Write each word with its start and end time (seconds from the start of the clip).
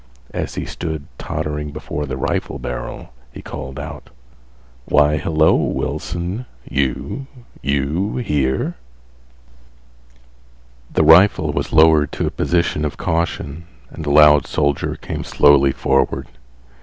As 0.33 0.55
he 0.55 0.65
stood 0.65 1.05
tottering 1.19 1.69
before 1.71 2.07
the 2.07 2.17
rifle 2.17 2.57
barrel, 2.57 3.13
he 3.31 3.43
called 3.43 3.77
out: 3.79 4.09
"Why, 4.85 5.17
hello, 5.17 5.53
Wilson, 5.53 6.47
you—you 6.67 8.15
here?" 8.17 8.77
The 10.91 11.03
rifle 11.03 11.53
was 11.53 11.71
lowered 11.71 12.11
to 12.13 12.25
a 12.25 12.31
position 12.31 12.83
of 12.83 12.97
caution 12.97 13.67
and 13.91 14.03
the 14.03 14.09
loud 14.09 14.47
soldier 14.47 14.95
came 14.95 15.23
slowly 15.23 15.71
forward. 15.71 16.27